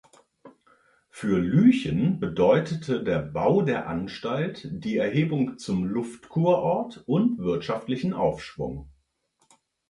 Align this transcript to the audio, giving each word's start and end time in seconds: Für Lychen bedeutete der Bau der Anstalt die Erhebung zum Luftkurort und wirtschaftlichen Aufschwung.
Für 1.11 1.37
Lychen 1.39 2.19
bedeutete 2.19 3.03
der 3.03 3.19
Bau 3.19 3.61
der 3.61 3.85
Anstalt 3.85 4.67
die 4.83 4.97
Erhebung 4.97 5.59
zum 5.59 5.83
Luftkurort 5.85 7.03
und 7.05 7.37
wirtschaftlichen 7.37 8.13
Aufschwung. 8.15 8.89